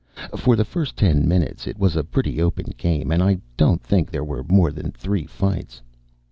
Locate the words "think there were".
3.83-4.41